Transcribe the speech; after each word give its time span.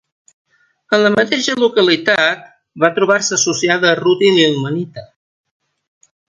En 0.97 1.01
la 1.03 1.11
mateixa 1.15 1.55
localitat 1.63 2.47
va 2.85 2.91
trobar-se 2.97 3.35
associada 3.39 3.89
a 3.93 4.01
rútil 4.01 4.41
i 4.41 4.45
ilmenita. 4.47 5.07